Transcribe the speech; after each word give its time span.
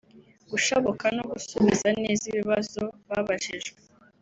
gushabuka 0.51 1.05
no 1.15 1.23
gusubiza 1.31 1.87
neza 2.01 2.23
ibibazo 2.31 2.81
babajijwe 3.09 3.73